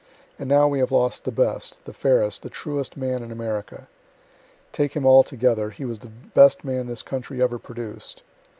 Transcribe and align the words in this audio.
And 0.39 0.49
now 0.49 0.67
we 0.67 0.79
have 0.79 0.91
lost 0.91 1.25
the 1.25 1.31
best, 1.31 1.85
the 1.85 1.93
fairest, 1.93 2.41
the 2.41 2.49
truest 2.49 2.97
man 2.97 3.21
in 3.21 3.31
America. 3.31 3.87
Take 4.71 4.95
him 4.95 5.05
altogether, 5.05 5.69
he 5.69 5.85
was 5.85 5.99
the 5.99 6.07
best 6.07 6.65
man 6.65 6.87
this 6.87 7.03
country 7.03 7.39
ever 7.39 7.59
produced. 7.59 8.23